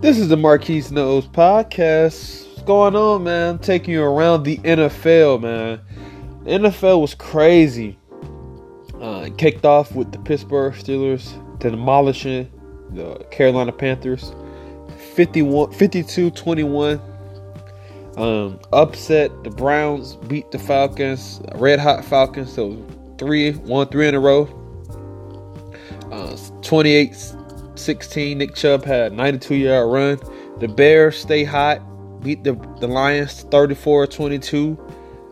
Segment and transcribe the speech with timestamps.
[0.00, 2.48] This is the Marquise Knows podcast.
[2.48, 3.58] What's going on, man?
[3.58, 5.78] Taking you around the NFL, man.
[6.44, 7.98] The NFL was crazy.
[8.98, 12.50] Uh, kicked off with the Pittsburgh Steelers demolishing
[12.94, 14.32] the Carolina Panthers
[15.14, 16.98] 51 52 21.
[18.16, 22.74] Um, upset the Browns, beat the Falcons, Red Hot Falcons, so
[23.18, 24.48] three, one, three in a row.
[26.10, 27.34] Uh, 28
[27.80, 30.18] 16, Nick Chubb had a 92 yard run.
[30.58, 31.80] The Bears stay hot,
[32.22, 34.78] beat the, the Lions 34 22.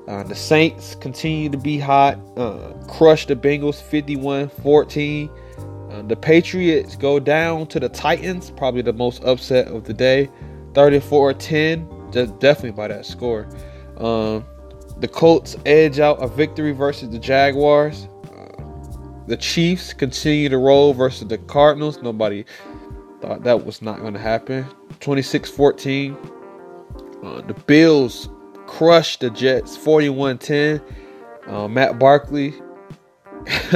[0.08, 5.30] Uh, the Saints continue to be hot, uh, crush the Bengals 51 14.
[5.90, 10.30] Uh, the Patriots go down to the Titans, probably the most upset of the day,
[10.74, 12.10] 34 10.
[12.10, 13.46] Just definitely by that score.
[13.98, 14.44] Um,
[15.00, 18.08] the Colts edge out a victory versus the Jaguars.
[19.28, 22.00] The Chiefs continue to roll versus the Cardinals.
[22.00, 22.46] Nobody
[23.20, 24.66] thought that was not going to happen.
[25.00, 26.16] 26 14.
[27.22, 28.30] Uh, the Bills
[28.66, 30.80] crushed the Jets 41 10.
[31.46, 32.54] Uh, Matt Barkley.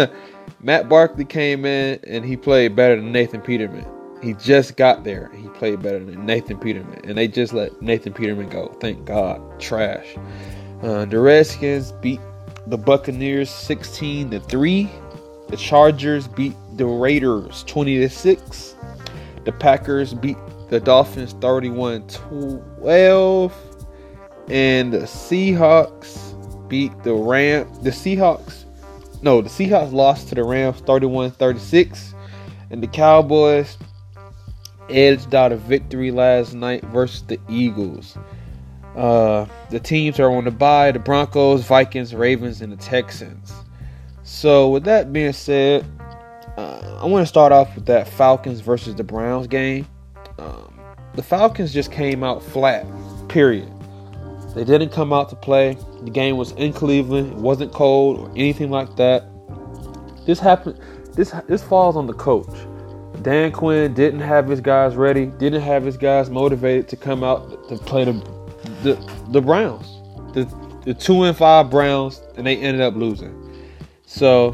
[0.63, 3.87] Matt Barkley came in and he played better than Nathan Peterman.
[4.23, 5.31] He just got there.
[5.35, 8.69] He played better than Nathan Peterman, and they just let Nathan Peterman go.
[8.81, 9.61] Thank God.
[9.61, 10.17] Trash.
[10.83, 12.21] Uh, the Redskins beat
[12.69, 14.89] the Buccaneers 16 to three.
[15.53, 18.75] The Chargers beat the Raiders 20 to six.
[19.45, 20.39] The Packers beat
[20.71, 23.53] the Dolphins 31 12.
[24.49, 27.69] And the Seahawks beat the Ram.
[27.83, 28.65] The Seahawks,
[29.21, 32.15] no, the Seahawks lost to the Rams 31 36.
[32.71, 33.77] And the Cowboys
[34.89, 38.17] edged out a victory last night versus the Eagles.
[38.97, 43.53] Uh, the teams are on the bye the Broncos, Vikings, Ravens, and the Texans.
[44.25, 45.85] So, with that being said,
[46.57, 49.87] uh, I want to start off with that Falcons versus the Browns game.
[50.39, 50.79] Um,
[51.15, 52.87] the Falcons just came out flat,
[53.29, 53.69] period.
[54.55, 55.77] They didn't come out to play.
[56.05, 57.33] The game was in Cleveland.
[57.33, 59.25] It wasn't cold or anything like that.
[60.27, 60.79] This happened.
[61.15, 62.49] This this falls on the coach.
[63.23, 67.69] Dan Quinn didn't have his guys ready, didn't have his guys motivated to come out
[67.69, 68.13] to play the
[68.83, 69.87] the, the Browns,
[70.35, 70.45] the
[70.85, 73.42] the two and five Browns, and they ended up losing.
[74.13, 74.53] So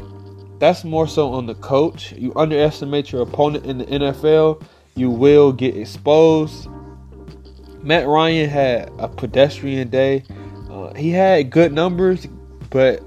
[0.59, 2.13] that's more so on the coach.
[2.13, 4.63] You underestimate your opponent in the NFL,
[4.95, 6.69] you will get exposed.
[7.83, 10.23] Matt Ryan had a pedestrian day.
[10.69, 12.25] Uh, he had good numbers,
[12.69, 13.03] but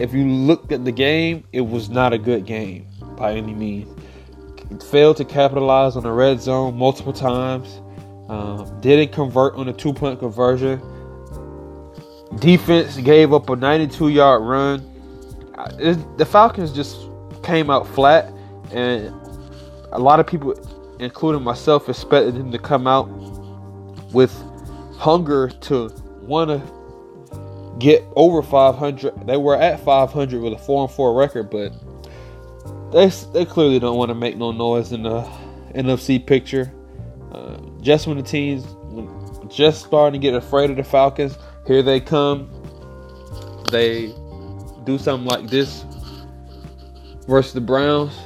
[0.00, 3.88] if you looked at the game, it was not a good game by any means
[4.80, 7.80] failed to capitalize on the red zone multiple times.
[8.28, 10.80] Um, didn't convert on the two point conversion.
[12.38, 14.91] Defense gave up a 92 yard run.
[15.78, 16.96] It, the Falcons just
[17.42, 18.32] came out flat,
[18.70, 19.14] and
[19.92, 20.54] a lot of people,
[20.98, 23.08] including myself, expected them to come out
[24.12, 24.32] with
[24.96, 25.90] hunger to
[26.22, 29.26] want to get over 500.
[29.26, 31.72] They were at 500 with a 4 and 4 record, but
[32.92, 35.22] they they clearly don't want to make no noise in the
[35.74, 36.72] NFC picture.
[37.32, 38.64] Uh, just when the teams
[39.48, 41.36] just starting to get afraid of the Falcons,
[41.66, 42.50] here they come.
[43.70, 44.14] They
[44.84, 45.84] do something like this
[47.26, 48.18] versus the Browns.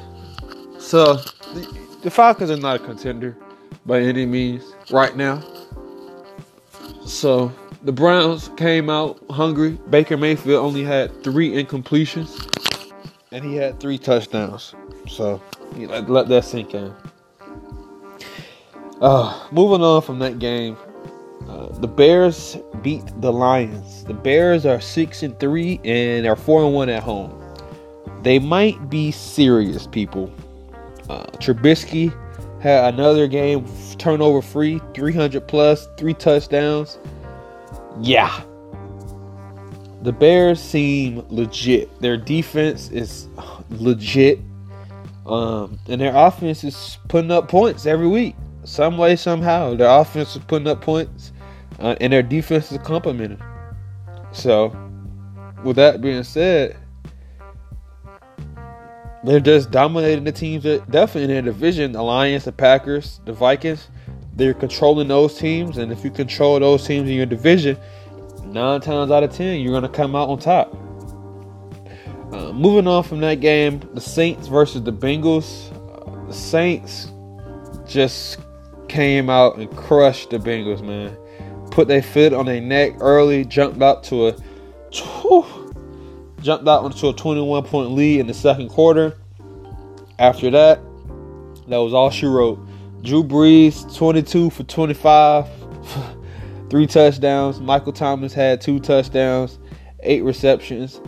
[0.78, 3.36] So the, the Falcons are not a contender
[3.84, 5.42] by any means right now.
[7.04, 7.52] So
[7.82, 9.78] the Browns came out hungry.
[9.90, 12.52] Baker Mayfield only had three incompletions
[13.32, 14.74] and he had three touchdowns.
[15.08, 15.42] So
[15.76, 16.92] let, let that sink in.
[19.00, 20.76] Uh, moving on from that game,
[21.48, 24.04] uh, the Bears beat the Lions.
[24.04, 27.42] The Bears are six and three and are four and one at home.
[28.22, 30.32] They might be serious, people.
[31.08, 32.12] Uh, Trubisky
[32.60, 33.66] had another game
[33.98, 36.98] turnover free, 300 plus, three touchdowns.
[38.00, 38.42] Yeah,
[40.06, 42.00] the Bears seem legit.
[42.00, 43.26] Their defense is
[43.70, 44.38] legit.
[45.26, 48.36] Um, and their offense is putting up points every week.
[48.62, 49.74] Some way, somehow.
[49.74, 51.32] Their offense is putting up points.
[51.78, 53.40] Uh, and their defense is complementing.
[54.32, 54.76] So,
[55.62, 56.76] with that being said,
[59.24, 61.92] they're just dominating the teams that definitely in their division.
[61.92, 63.88] The Lions, the Packers, the Vikings.
[64.34, 65.78] They're controlling those teams.
[65.78, 67.76] And if you control those teams in your division,
[68.44, 70.74] nine times out of ten, you're going to come out on top.
[72.32, 75.72] Uh, moving on from that game, the Saints versus the Bengals.
[75.72, 77.10] Uh, the Saints
[77.86, 78.38] just
[78.88, 81.16] came out and crushed the Bengals, man.
[81.76, 84.32] Put their foot on their neck early, jumped out to a
[84.94, 85.44] whew,
[86.40, 89.14] jumped out onto a 21 point lead in the second quarter.
[90.18, 90.80] After that,
[91.68, 92.66] that was all she wrote.
[93.02, 95.48] Drew Brees, 22 for 25,
[96.70, 97.60] three touchdowns.
[97.60, 99.58] Michael Thomas had two touchdowns,
[100.00, 100.98] eight receptions.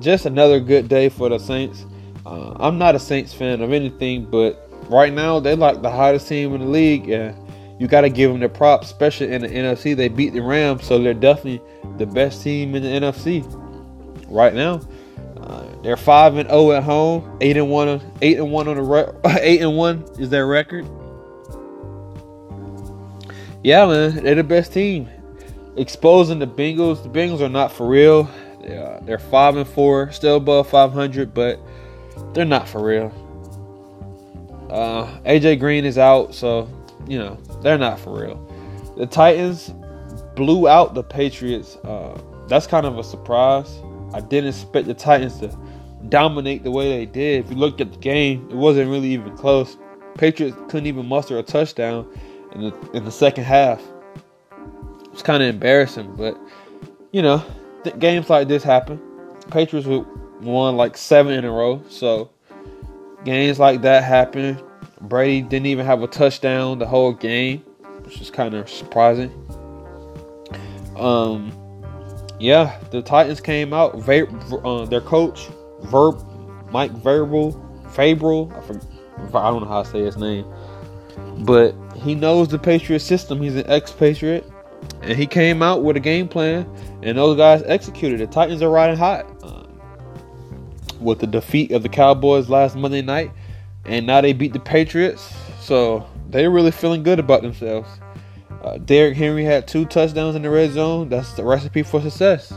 [0.00, 1.86] Just another good day for the Saints.
[2.26, 6.28] Uh, I'm not a Saints fan of anything, but right now they're like the hottest
[6.28, 7.08] team in the league,
[7.80, 9.96] you got to give them the props, especially in the NFC.
[9.96, 11.62] They beat the Rams, so they're definitely
[11.96, 13.42] the best team in the NFC
[14.28, 14.82] right now.
[15.38, 18.76] Uh, they're five and zero oh at home, eight and one, eight and one on
[18.76, 19.10] the re-
[19.40, 20.84] eight and one is their record.
[23.64, 25.08] Yeah, man, they're the best team.
[25.78, 27.02] Exposing the Bengals.
[27.02, 28.28] The Bengals are not for real.
[28.60, 31.58] They are, they're five and four, still above 500, but
[32.34, 33.10] they're not for real.
[34.68, 36.68] Uh, AJ Green is out, so
[37.08, 38.94] you know they're not for real.
[38.96, 39.72] The Titans
[40.34, 41.76] blew out the Patriots.
[41.76, 43.78] Uh, that's kind of a surprise.
[44.12, 45.56] I didn't expect the Titans to
[46.08, 47.44] dominate the way they did.
[47.44, 49.76] If you looked at the game, it wasn't really even close.
[50.14, 52.06] Patriots couldn't even muster a touchdown
[52.52, 53.82] in the in the second half.
[55.12, 56.38] It's kind of embarrassing, but
[57.12, 57.44] you know,
[57.84, 59.00] th- games like this happen.
[59.50, 59.88] Patriots
[60.40, 62.30] won like seven in a row, so
[63.24, 64.60] games like that happen.
[65.00, 67.60] Brady didn't even have a touchdown the whole game,
[68.02, 69.30] which is kind of surprising.
[70.96, 71.52] Um,
[72.38, 73.94] yeah, the Titans came out.
[73.94, 75.48] Uh, their coach,
[75.82, 76.22] Verb,
[76.70, 77.52] Mike Verbal,
[77.86, 78.84] Fabril, I, forget,
[79.34, 80.46] I don't know how to say his name,
[81.40, 83.40] but he knows the Patriot system.
[83.40, 84.50] He's an ex-Patriot,
[85.02, 86.68] and he came out with a game plan,
[87.02, 88.20] and those guys executed.
[88.20, 89.64] The Titans are riding hot uh,
[91.00, 93.32] with the defeat of the Cowboys last Monday night,
[93.84, 97.88] and now they beat the Patriots, so they're really feeling good about themselves.
[98.62, 101.08] Uh, Derrick Henry had two touchdowns in the red zone.
[101.08, 102.52] That's the recipe for success.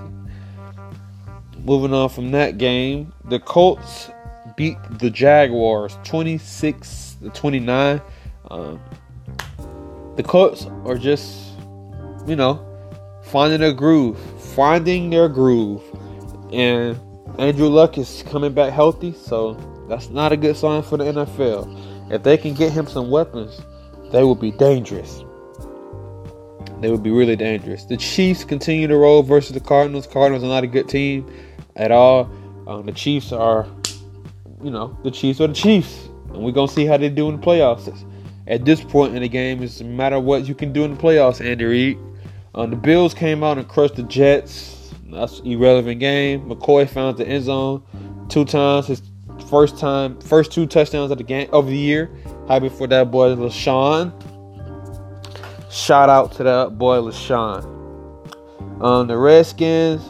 [1.64, 4.10] Moving on from that game, the Colts
[4.58, 8.02] beat the Jaguars 26 to 29.
[8.52, 8.82] Um,
[10.18, 11.54] the Colts are just,
[12.28, 12.66] you know,
[13.24, 14.20] finding their groove,
[14.56, 15.82] finding their groove.
[16.52, 17.00] And
[17.40, 19.54] Andrew Luck is coming back healthy, so
[19.88, 22.12] that's not a good sign for the NFL.
[22.12, 23.62] If they can get him some weapons,
[24.12, 25.24] they will be dangerous.
[26.80, 27.86] They would be really dangerous.
[27.86, 30.06] The Chiefs continue to roll versus the Cardinals.
[30.06, 31.32] Cardinals are not a good team
[31.76, 32.30] at all.
[32.68, 33.68] Um, the Chiefs are,
[34.62, 37.40] you know, the Chiefs are the Chiefs, and we're gonna see how they do in
[37.40, 38.06] the playoffs.
[38.48, 41.02] At this point in the game, it's no matter what you can do in the
[41.02, 41.44] playoffs.
[41.44, 41.98] Andy Reid.
[42.56, 44.94] Um, the Bills came out and crushed the Jets.
[45.10, 46.50] That's irrelevant game.
[46.50, 47.82] McCoy found the end zone
[48.30, 48.88] two times.
[48.88, 49.02] His
[49.54, 52.10] first time, first two touchdowns of the game of the year.
[52.48, 54.12] Happy for that boy, LeSean.
[55.72, 57.64] Shout out to that boy LeSean.
[58.84, 60.02] Um, the Redskins,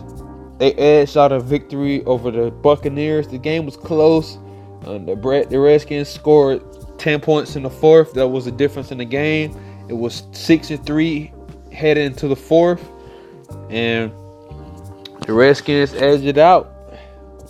[0.60, 3.28] they edged out a victory over the Buccaneers.
[3.28, 4.38] The game was close.
[4.86, 6.64] Um, the, the Redskins scored
[6.98, 8.14] 10 points in the fourth.
[8.14, 9.60] That was the difference in the game.
[9.90, 11.34] It was 6 and 3
[11.74, 12.90] heading into the fourth.
[13.70, 14.10] And
[15.28, 16.73] the Redskins edged it out.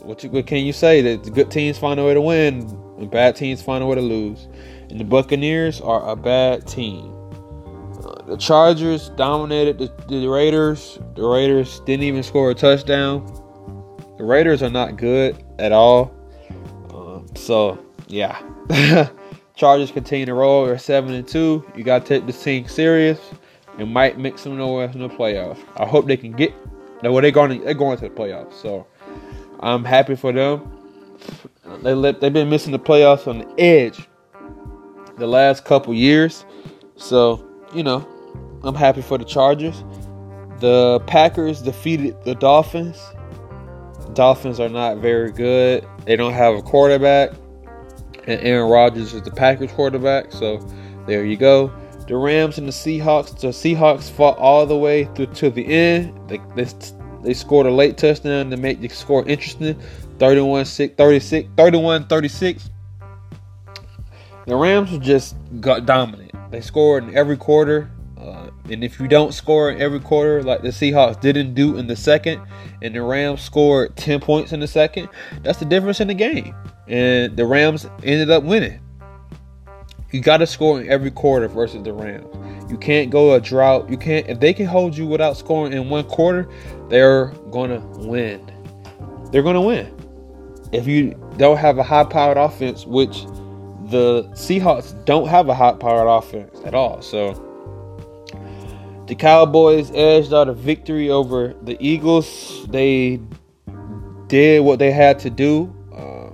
[0.04, 1.02] What, you, what can you say?
[1.02, 2.62] That good teams find a way to win,
[2.98, 4.48] and bad teams find a way to lose.
[4.90, 7.14] And the Buccaneers are a bad team
[8.28, 11.00] the Chargers dominated the, the, Raiders.
[11.16, 13.26] The Raiders didn't even score a touchdown.
[14.18, 16.14] The Raiders are not good at all.
[16.94, 18.42] Um, so yeah,
[19.56, 20.66] Chargers continue to roll.
[20.66, 21.70] They're seven and two.
[21.76, 23.20] You got to take this team serious.
[23.80, 25.60] It might make some noise in the playoffs.
[25.78, 26.54] I hope they can get.
[27.02, 27.60] No, they're going.
[27.60, 28.54] To, They're going to the playoffs.
[28.54, 28.88] So
[29.64, 30.70] I'm happy for them.
[31.82, 34.08] They let, they've been missing the playoffs on the edge
[35.18, 36.46] the last couple years.
[36.98, 38.08] So you know,
[38.64, 39.84] I'm happy for the Chargers.
[40.60, 43.02] The Packers defeated the Dolphins.
[44.14, 45.88] Dolphins are not very good.
[46.06, 47.32] They don't have a quarterback.
[48.28, 50.32] And Aaron Rodgers is the Packers quarterback.
[50.32, 50.60] So
[51.08, 51.74] there you go.
[52.08, 53.40] The Rams and the Seahawks.
[53.40, 56.18] The Seahawks fought all the way through to the end.
[56.30, 56.66] They, they,
[57.24, 59.80] they scored a late touchdown to make the score interesting.
[60.20, 62.70] 31 36 31 36.
[64.46, 66.32] The Rams just got dominant.
[66.52, 67.90] They scored in every quarter.
[68.18, 71.88] Uh, and if you don't score in every quarter, like the Seahawks didn't do in
[71.88, 72.42] the second,
[72.82, 75.10] and the Rams scored 10 points in the second,
[75.42, 76.56] that's the difference in the game.
[76.88, 78.80] And the Rams ended up winning.
[80.12, 82.28] You got to score in every quarter versus the Rams.
[82.70, 83.90] You can't go a drought.
[83.90, 86.50] You can't if they can hold you without scoring in one quarter,
[86.90, 88.50] they're gonna win.
[89.32, 89.94] They're gonna win.
[90.72, 93.24] If you don't have a high-powered offense, which
[93.90, 97.34] the Seahawks don't have a high-powered offense at all, so
[99.08, 102.66] the Cowboys edged out a victory over the Eagles.
[102.70, 103.20] They
[104.28, 105.76] did what they had to do.
[105.94, 106.30] Uh,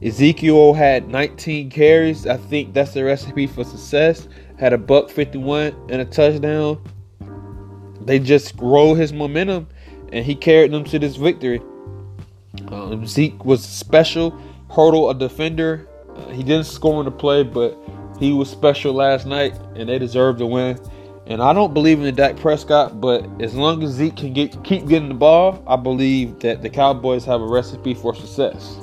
[0.00, 2.26] Ezekiel had 19 carries.
[2.26, 4.28] I think that's the recipe for success.
[4.60, 6.78] Had a buck 51 and a touchdown.
[8.02, 9.68] They just rolled his momentum,
[10.12, 11.62] and he carried them to this victory.
[12.68, 14.38] Um, Zeke was special,
[14.70, 15.88] hurdle a defender.
[16.14, 17.78] Uh, he didn't score in the play, but
[18.18, 20.78] he was special last night, and they deserved to win.
[21.26, 24.86] And I don't believe in Dak Prescott, but as long as Zeke can get keep
[24.86, 28.76] getting the ball, I believe that the Cowboys have a recipe for success.